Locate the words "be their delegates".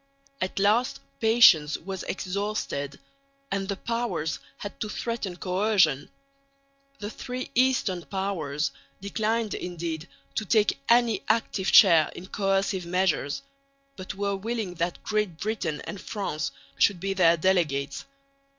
16.99-18.05